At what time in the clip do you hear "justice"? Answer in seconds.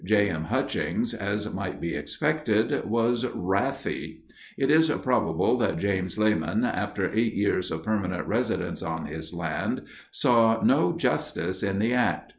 10.97-11.61